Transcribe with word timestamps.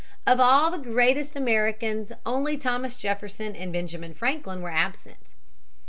Of 0.25 0.39
all 0.39 0.71
the 0.71 0.79
greatest 0.79 1.35
Americans 1.35 2.11
only 2.25 2.57
Thomas 2.57 2.95
Jefferson 2.95 3.55
and 3.55 3.71
Benjamin 3.71 4.15
Franklin 4.15 4.63
were 4.63 4.71
absent. 4.71 5.35